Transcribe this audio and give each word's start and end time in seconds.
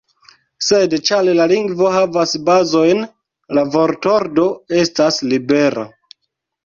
Sed, 0.67 0.93
ĉar 1.09 1.27
la 1.39 1.45
lingvo 1.51 1.91
havas 1.97 2.33
kazojn, 2.47 3.03
la 3.59 3.67
vortordo 3.79 4.47
estas 4.81 5.21
libera. 5.35 5.85